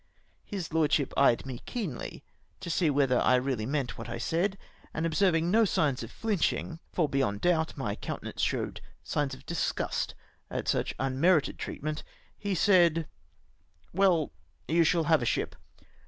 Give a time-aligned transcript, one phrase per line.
[0.43, 2.23] His lordship eyed me keenly,
[2.59, 4.57] to see whether I really meant what I said,
[4.95, 10.15] and observing no signs of flinching,— for beyond doubt my countenance showed signs of disgust
[10.49, 12.01] at such unmerited treatment,—
[12.39, 13.07] he said,"
[13.93, 14.31] Well,
[14.67, 15.55] you shall have a ship.